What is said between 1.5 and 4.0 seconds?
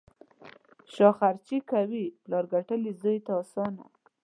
کوي: پلار ګټلي، زوی ته اسانه.